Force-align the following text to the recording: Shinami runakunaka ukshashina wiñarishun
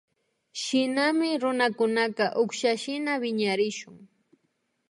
Shinami 0.61 1.29
runakunaka 1.41 2.25
ukshashina 2.43 3.11
wiñarishun 3.21 3.97